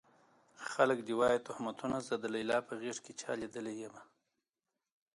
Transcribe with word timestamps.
خلک 0.71 0.99
دې 1.07 1.13
وايي 1.19 1.39
تُهمتونه 1.47 1.97
زه 2.07 2.15
د 2.17 2.25
ليلا 2.35 2.57
په 2.67 2.73
غېږ 2.81 2.97
کې 3.05 3.13
چا 3.21 3.31
ليدلی 3.41 3.75
يمه 3.83 4.03